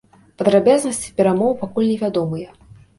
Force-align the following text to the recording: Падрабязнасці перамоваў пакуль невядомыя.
Падрабязнасці 0.41 1.13
перамоваў 1.21 1.57
пакуль 1.63 1.89
невядомыя. 1.93 2.49